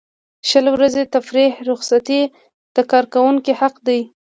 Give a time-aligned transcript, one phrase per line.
[0.49, 2.21] شل ورځې تفریحي رخصتۍ
[2.75, 4.01] د کارکوونکي حق دی.